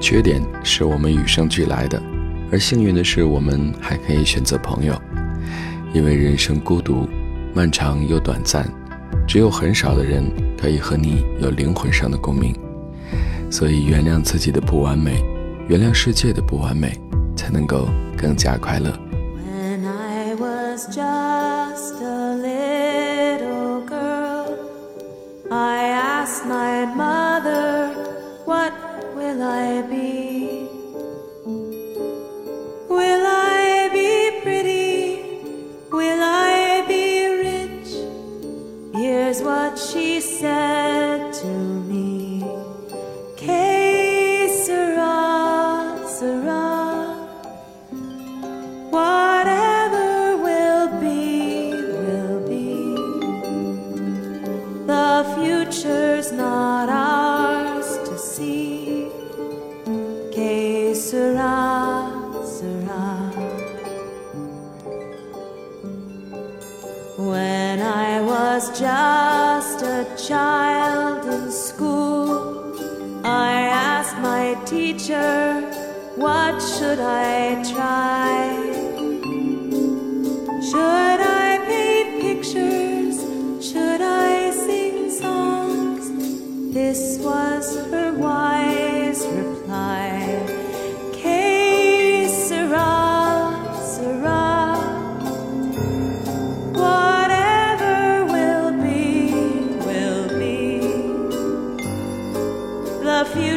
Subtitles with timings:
[0.00, 2.02] 缺点是我们与生俱来的，
[2.50, 4.98] 而幸运的是，我们还可以选择朋友，
[5.92, 7.06] 因为人生孤独、
[7.54, 8.66] 漫长又短暂，
[9.28, 10.24] 只有很少的人
[10.56, 12.54] 可以和你有灵魂上的共鸣，
[13.50, 15.22] 所以原谅自己的不完美，
[15.68, 16.98] 原谅世界的不完美，
[17.36, 17.86] 才能够
[18.16, 18.90] 更加快乐。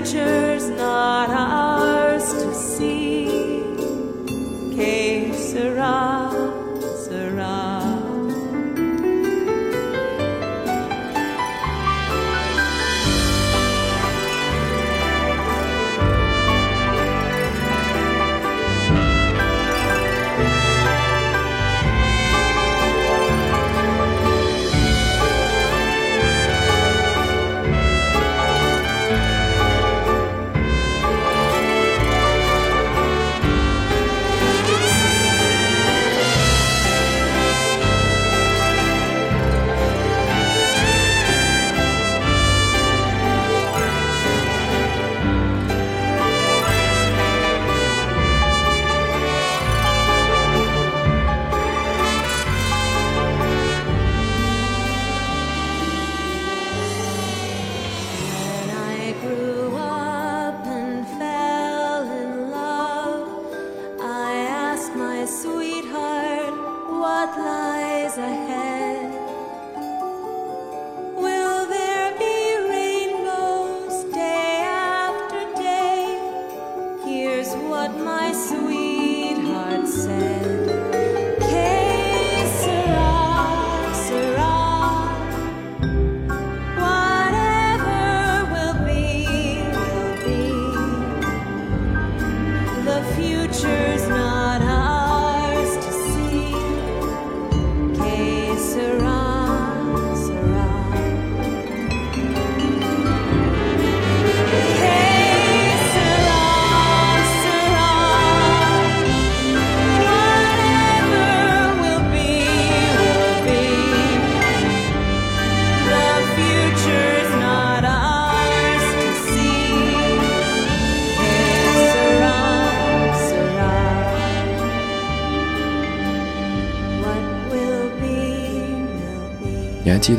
[0.05, 3.63] future's not ours to see.
[4.75, 5.31] Que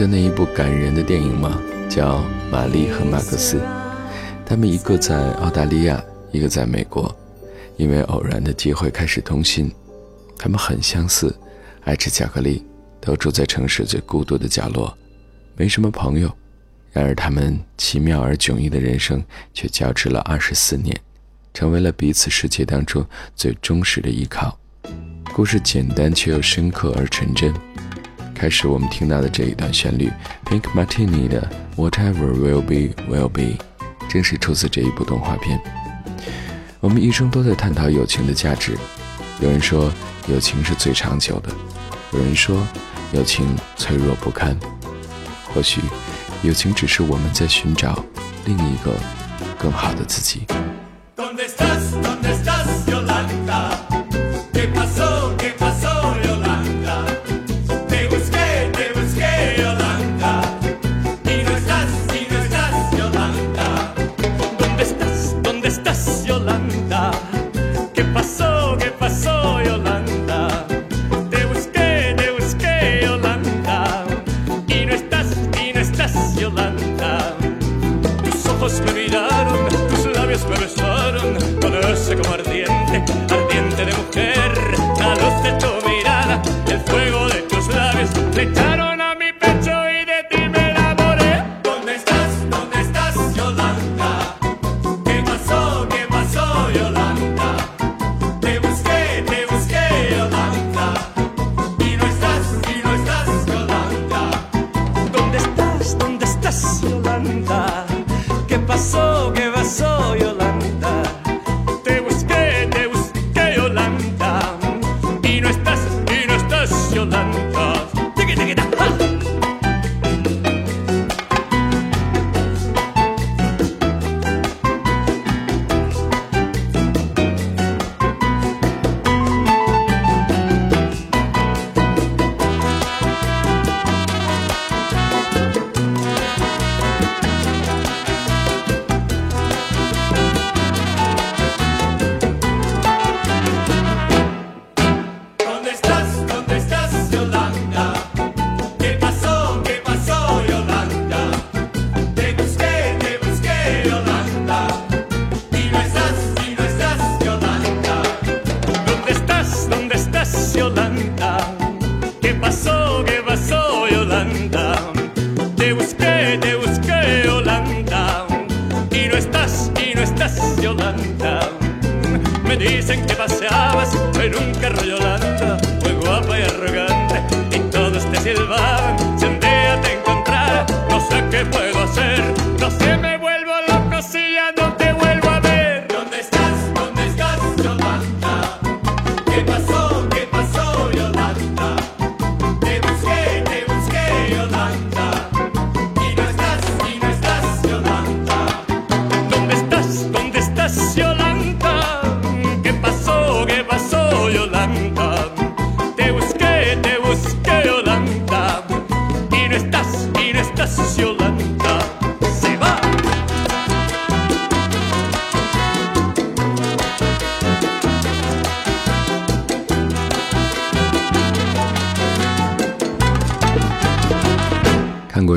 [0.07, 1.61] 那一部感人的电影吗？
[1.89, 2.19] 叫
[2.51, 3.57] 《玛丽和马克思》。
[4.45, 7.15] 他们一个在澳大利亚，一个在美国，
[7.77, 9.73] 因为偶然的机会开始通信。
[10.39, 11.35] 他们很相似，
[11.85, 12.63] 爱吃巧克力，
[13.01, 14.97] 都住在城市最孤独的角落，
[15.57, 16.31] 没什么朋友。
[16.93, 20.95] 然而，他们奇妙而迥异的人生却交织了二十四年，
[21.55, 24.57] 成为了彼此世界当中最忠实的依靠。
[25.35, 27.53] 故事简单却又深刻而纯真。
[28.35, 30.11] 开始我们听到的这一段旋律，
[30.53, 31.49] 《Pink Martini》的
[31.81, 33.43] 《Whatever Will Be Will Be》，
[34.11, 35.59] 正是出自这一部动画片。
[36.81, 38.77] 我们一生都在探讨友情的价值，
[39.41, 39.91] 有人说
[40.27, 41.49] 友情是最长久的，
[42.13, 42.67] 有人说
[43.13, 43.47] 友情
[43.77, 44.59] 脆弱不堪。
[45.55, 45.81] 或许，
[46.43, 48.05] 友情只是我们在寻找
[48.45, 48.93] 另一个
[49.57, 50.43] 更好的自己。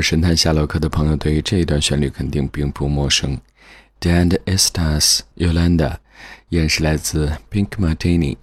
[0.10, 3.38] 《神探夏洛克》的朋友对于这一段旋律肯定并不陌生。
[4.00, 5.96] d and Estas Yolanda，
[6.48, 8.38] 也是来自 Pink Martini。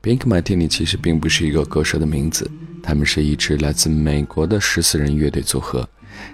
[0.00, 2.48] Pink Martini 其实并不是一个歌手的名字，
[2.84, 5.88] 他们是一支来自美国的十四人乐队组合，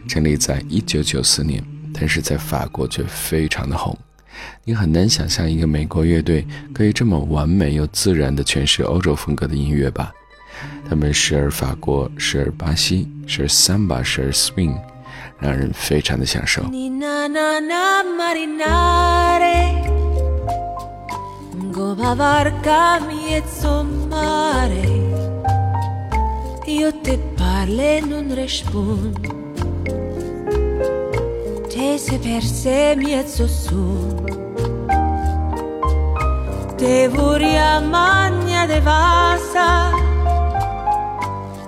[0.06, 1.64] 成立在一九九四年，
[1.94, 3.96] 但是在法国却非常的红。
[4.66, 10.12] 你很难想象一个美国乐队可以这么完美又自然的诠释欧洲风格的音乐吧？
[10.88, 14.74] 他们时而法国，时而巴西，时而 samba，时而 swing，
[15.38, 16.62] 让人非常的享受。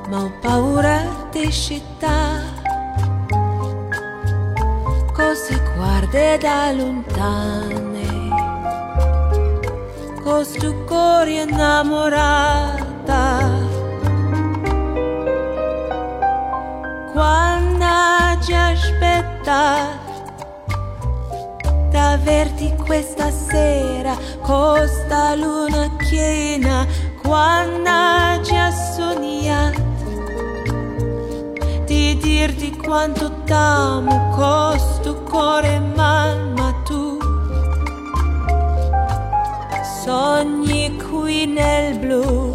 [0.08, 2.40] ma ho paura di città.
[5.12, 8.04] Cosa guarda da lontane,
[10.22, 13.50] con sto cuore innamorata.
[17.12, 19.88] Quando ci aspetta
[21.90, 26.86] d'averti questa sera, costa luna piena,
[27.22, 29.85] quando ci assonia
[32.26, 37.18] dirti quanto t'amo costo cuore mal, ma tu
[40.04, 42.54] sogni qui nel blu.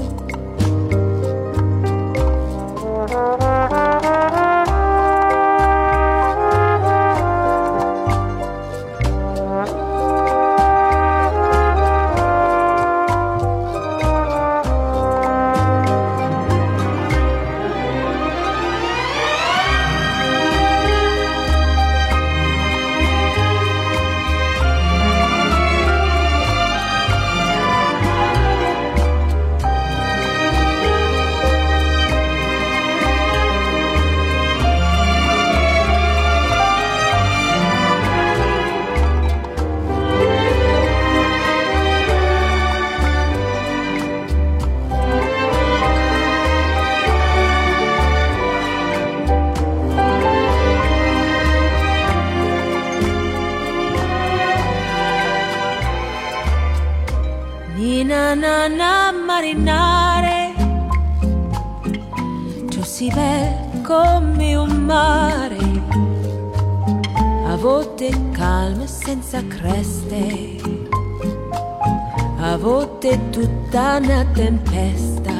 [72.53, 75.31] Avete tutta una tempesta,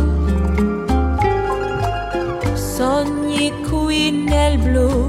[2.54, 5.01] sogni qui nel blu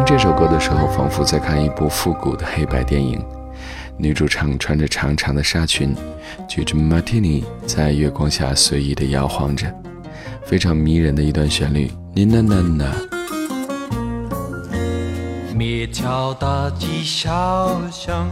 [0.00, 3.20] 听这首歌的时候，仿佛在看一部复古的黑白电影。
[3.98, 5.94] 女主唱穿着长长的纱裙，
[6.48, 9.66] 举着马提尼，在月光下随意的摇晃着，
[10.42, 11.90] 非常迷人的一段旋律。
[15.54, 18.26] 每条大街小巷，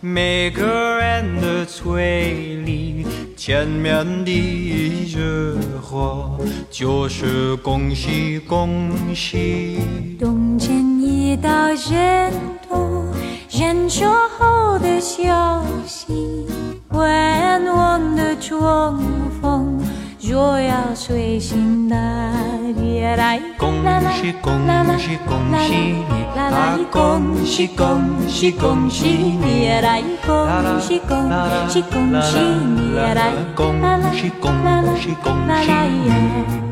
[0.00, 5.20] 每个人的嘴里，见面第一句
[5.80, 6.36] 话
[6.68, 9.78] 就是“恭喜恭喜”。
[13.48, 14.04] 人熟
[14.36, 16.46] 后的消息，
[16.90, 17.00] 温
[17.64, 18.58] 温的春
[19.40, 19.80] 风，
[20.20, 22.32] 若要睡醒啦！
[22.76, 23.72] 你也来，恭
[24.12, 24.58] 喜恭
[25.08, 31.20] 喜恭喜你，来恭喜恭喜恭喜你，来恭喜恭
[31.66, 33.72] 喜恭喜你，来恭
[34.20, 34.52] 喜恭
[34.98, 35.72] 喜恭喜
[36.04, 36.71] 你。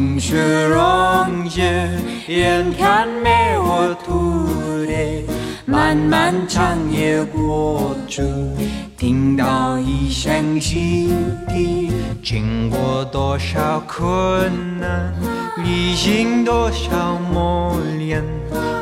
[0.00, 1.86] 冰雪融解，
[2.26, 4.42] 眼看梅花吐
[4.86, 5.22] 的；
[5.66, 8.22] 漫漫长夜过去，
[8.96, 11.10] 听到一声汽
[11.50, 11.92] 笛。
[12.24, 15.12] 经过多少困难，
[15.62, 18.24] 历经多少磨练，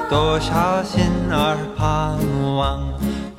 [0.08, 1.00] 多少心
[1.32, 2.16] 儿盼
[2.56, 2.80] 望。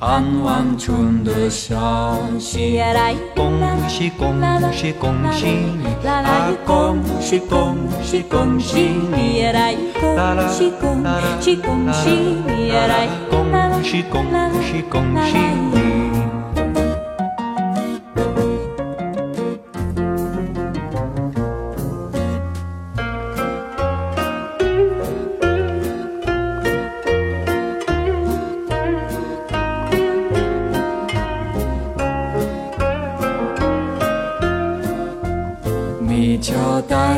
[0.00, 0.90] 盼望着
[1.22, 3.14] 的消息来！
[3.36, 3.52] 恭
[3.86, 4.34] 喜恭
[4.72, 6.08] 喜恭喜你！
[6.08, 6.50] 啊！
[6.66, 8.80] 恭喜恭喜恭喜
[9.14, 9.42] 你！
[9.52, 9.74] 来！
[10.00, 11.06] 恭喜恭
[11.42, 12.72] 喜恭喜你！
[12.72, 13.08] 来！
[13.30, 13.52] 恭
[13.82, 15.36] 喜恭喜恭喜
[15.74, 15.89] 你！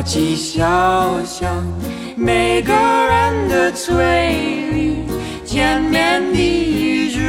[0.05, 1.47] 笑笑，
[2.17, 4.95] 每个人的嘴里，
[5.45, 7.21] 见面第一句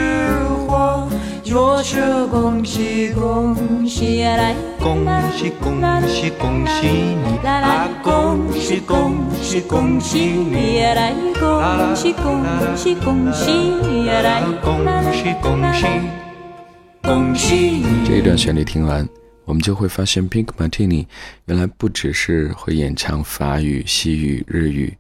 [0.66, 1.09] 话
[1.45, 15.81] 就是“恭喜恭喜来，恭喜恭喜恭喜你，啊恭喜恭喜恭喜你啊来，恭喜恭喜恭喜啊来，恭喜恭喜
[17.02, 17.87] 恭喜你”。
[18.04, 19.24] 这一段旋律听完。
[19.45, 21.07] 我们就会发现，Pink Martini，
[21.47, 24.97] 原来不只是会演唱法语、西语、日语，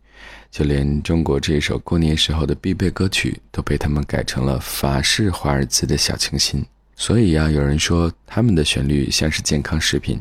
[0.50, 6.64] 就连中国这首过年时候的必备歌曲，都被他们改成了法式华尔兹的小清新。
[6.94, 10.20] 所以呀，有人说他们的旋律像是健康食品，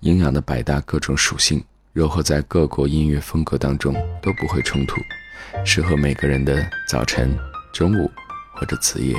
[0.00, 1.62] 营养的百搭，各种属性
[1.92, 4.96] 柔合在各国音乐风格当中都不会冲突，
[5.64, 7.36] 适合每个人的早晨、
[7.72, 8.10] 中午
[8.56, 9.16] 或者子夜。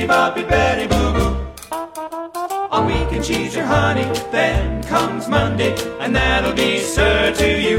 [0.00, 2.56] bitty boppy Betty Boo Boo.
[2.70, 4.04] All week and cheese your honey.
[4.32, 7.78] Then comes Monday, and that'll be sir to you.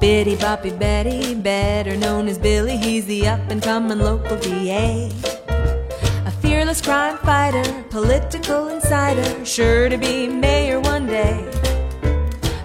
[0.00, 5.08] Bitty boppy Betty, better known as Billy, he's the up and coming local DA.
[5.48, 11.38] A fearless crime fighter, political insider, sure to be mayor one day.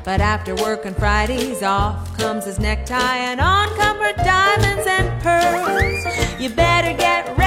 [0.03, 5.07] But after work on Fridays, off comes his necktie, and on come her diamonds and
[5.21, 6.41] pearls.
[6.41, 7.37] You better get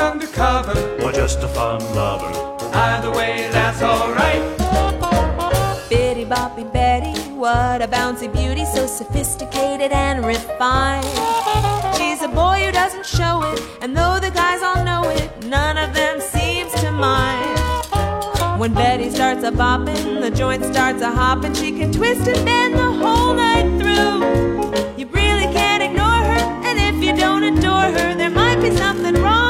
[0.00, 2.30] undercover or just a fun lover.
[2.74, 4.42] Either way, that's alright.
[5.88, 11.04] Bitty boppy Betty, what a bouncy beauty, so sophisticated and refined.
[11.96, 15.76] She's a boy who doesn't show it, and though the guys all know it, none
[15.78, 17.58] of them seems to mind.
[18.58, 22.74] When Betty starts a bopping, the joint starts a hopping, she can twist and bend
[22.74, 24.88] the whole night through.
[24.96, 29.14] You really can't ignore her, and if you don't adore her, there might be something
[29.22, 29.43] wrong.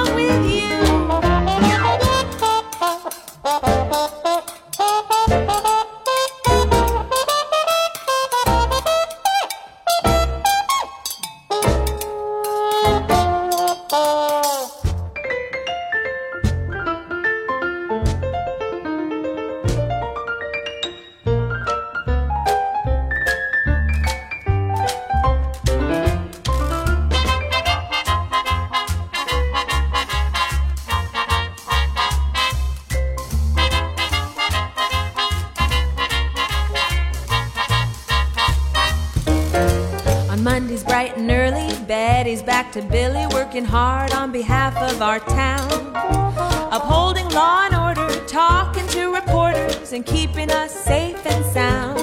[49.95, 52.01] and keeping us safe and sound.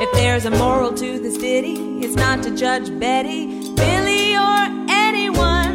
[0.00, 5.74] If there's a moral to this ditty, it's not to judge Betty, Billy, or anyone.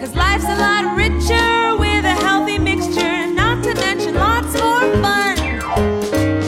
[0.00, 5.36] Cause life's a lot richer with a healthy mixture, not to mention lots more fun.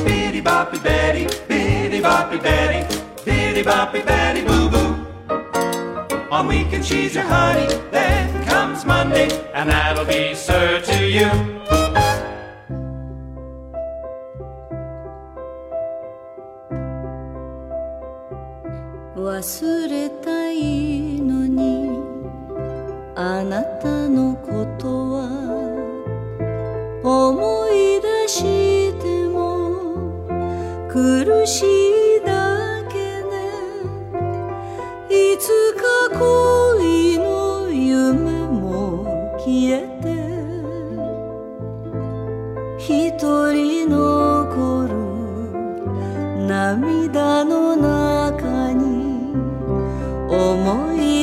[0.07, 6.29] Bitty boppy Betty, bitty boppy Betty, bitty boppy Betty boo boo.
[6.31, 11.61] On weekends she's your honey, then comes Monday, and that'll be sir to you.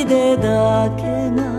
[0.10, 1.59] でだけが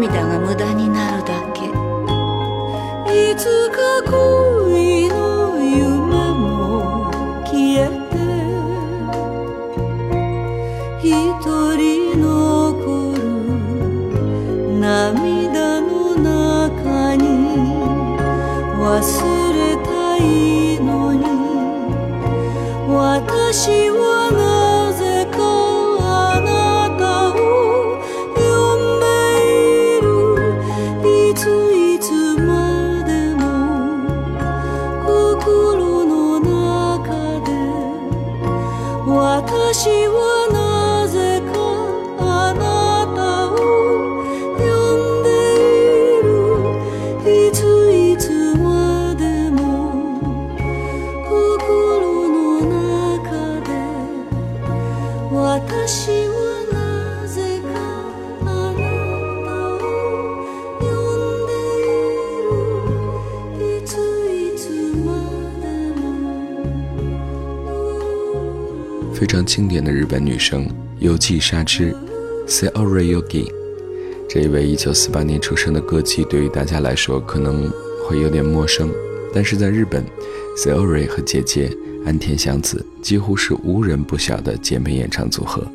[0.00, 7.10] 涙が無駄になるだけいつか恋の夢も
[7.44, 8.16] 消えて
[11.06, 17.76] 一人残る涙の中に
[18.80, 23.89] 忘れたいのに私は
[69.20, 70.66] 非常经典的日本女声
[70.98, 71.94] 游记沙织
[72.48, 73.46] ，Seo Ri Yogi，
[74.26, 77.70] 这一位1948年出生的歌姬，对于大家来说可能
[78.08, 78.88] 会有点陌生，
[79.34, 80.02] 但是在日本
[80.56, 81.70] ，Seo Ri 和姐姐
[82.06, 85.70] 安田祥子几乎是无人不晓的姐妹演唱组合。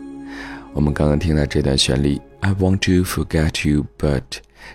[0.73, 4.23] 我们刚刚听到这段旋律，I want to forget you but，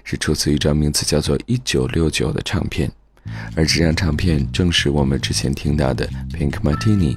[0.04, 2.88] 是出自一张名字叫做《1969》的唱片，
[3.56, 7.16] 而这张唱片正是我们之前听到的 Pink Martini。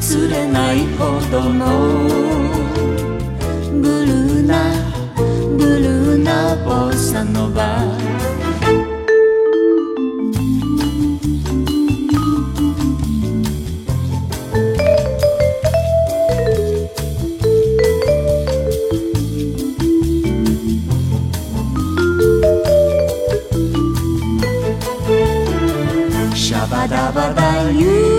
[0.00, 2.08] 釣れないほどの
[3.80, 4.72] ブルーな
[5.56, 7.82] ブルーなボサノバ
[26.70, 28.11] バダバダ言う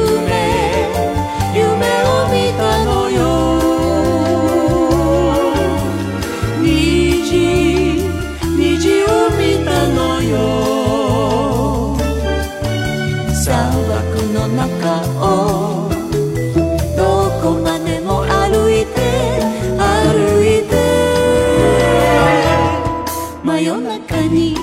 [23.65, 24.57] 夜中に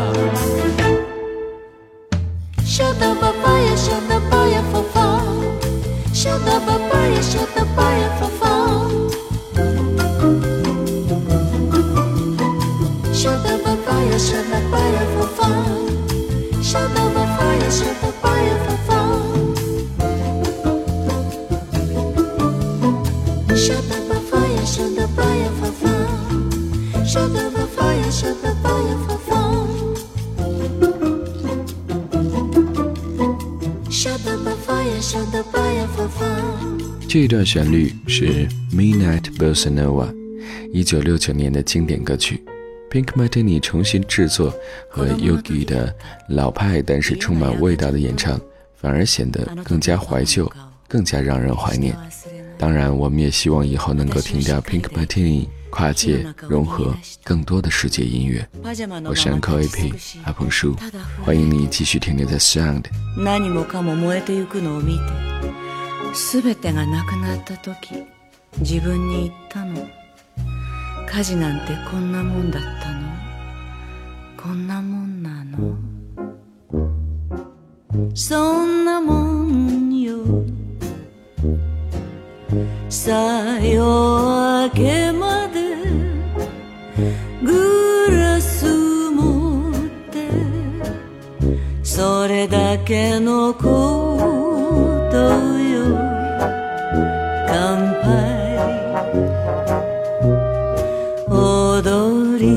[2.64, 8.47] シャタバパヤシャタバヤフォファシャタバパヤシャタバヤフォファ
[37.08, 40.08] 这一段旋律是 Midnight i b o s s a n o v a
[40.72, 42.42] 一九六九年的经典歌曲。
[42.90, 44.52] Pink Martini 重新制作
[44.90, 45.94] 和 Yogi 的
[46.28, 48.40] 老派，但是充满味道的演唱，
[48.74, 50.50] 反而显得更加怀旧，
[50.88, 51.96] 更加让人怀念。
[52.58, 55.46] 当然，我们也希望以后能够听到 Pink Martini。
[55.70, 58.46] 跨界融合更多的世界音乐，
[59.04, 60.74] 我是 Anchor A P 阿鹏叔，
[61.24, 62.84] 欢迎你继续听听在 Sound。
[92.88, 93.60] けのこ
[95.10, 95.84] とよ
[97.46, 98.08] 乾杯
[101.28, 102.48] 踊り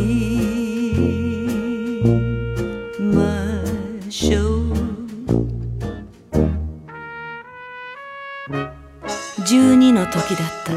[3.13, 3.19] ま
[4.09, 4.41] しょう
[9.45, 10.71] 12の時だった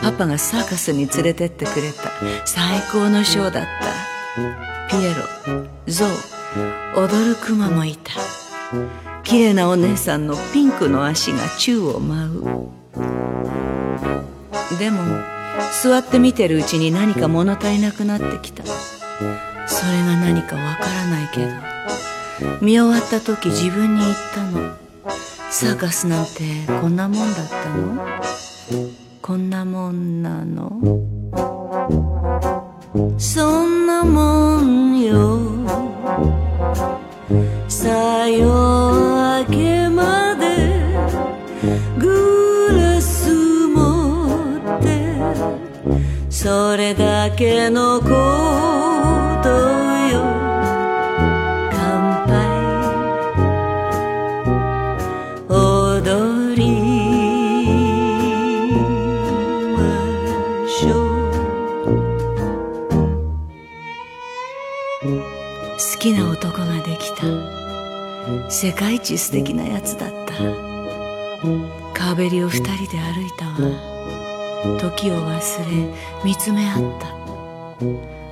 [0.00, 2.10] パパがサーカスに連れてってくれた
[2.46, 3.66] 最高のショーだっ
[4.88, 5.10] たピエ
[5.44, 6.08] ロゾウ
[7.02, 8.12] 踊るクマもいた
[9.22, 12.68] 綺麗なお姉さんのピンクの足が宙を舞う
[14.78, 15.00] でも
[15.82, 18.72] 座って見てるうちに何か物足りなくなってきたそ
[19.22, 21.46] れが何かわからないけ
[22.44, 24.70] ど見終わった時自分に言ったの
[25.50, 26.32] サーカスなんて
[26.80, 28.12] こんなもんだったの
[29.22, 30.72] こんなもんなの
[33.18, 35.38] そんなもんよ
[37.68, 38.65] さよ
[46.48, 48.14] それだけのことよ
[51.72, 53.34] 乾杯
[55.48, 57.40] 踊り
[59.72, 60.06] ま
[60.68, 61.28] しょう
[65.02, 67.26] 好きな男ができた
[68.52, 70.32] 世界一素敵なやつだった
[71.92, 73.46] 川べりを二人で歩いた
[73.90, 73.95] わ
[74.78, 77.00] 時を忘れ見つめ合っ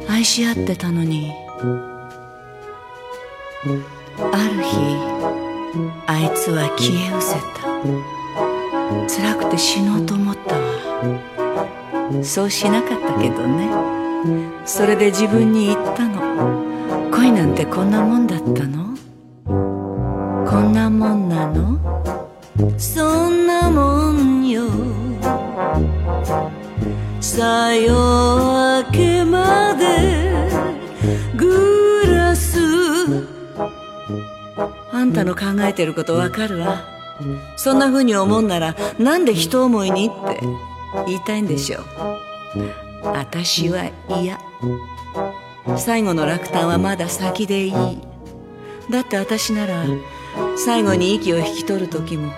[0.07, 1.33] た愛し合ってたのに
[3.63, 3.73] ある
[4.63, 7.65] 日あいつは消え失せた
[9.09, 13.71] 辛くて死のうと思ったわそうしなかったけどね
[14.65, 16.65] それで自分に言ったの
[17.11, 18.85] 恋なんてこんなもんだったの
[20.47, 24.65] こんなもんなのそんなもんよ
[27.27, 27.93] さ夜
[28.93, 30.33] 明けまで
[31.37, 32.59] グラス
[34.93, 36.81] あんたの考えてることわかるわ
[37.57, 40.41] そんな風に思うならなんで一思いにって
[41.07, 41.83] 言いたいんでしょう
[43.03, 44.39] 私は嫌
[45.77, 47.73] 最後の落胆はまだ先でいい
[48.91, 49.85] だって私なら
[50.57, 52.33] 最後に息を引き取る時も